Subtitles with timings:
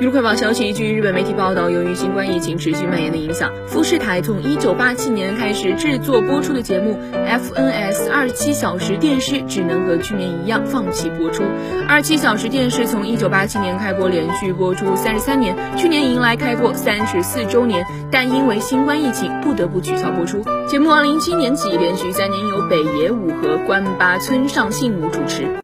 [0.00, 11.42] 娱乐快报消息，据日本媒体报道，由于新冠疫情持续蔓延的影响，富士台从1987年开始制作播出的节目 FNS 二七小时电视只能和去年一样放弃播出。
[11.86, 20.42] 二七小时电视从1987年开播，连续播出三十三年，去年迎来开播三十四周年，但因为新冠疫情不得不取消播出。
[20.66, 25.59] 节目2017年起连续三年由北野武和关八村上信武主持。